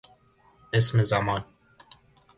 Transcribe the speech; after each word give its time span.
اسم 0.73 1.01
زمان 1.03 1.45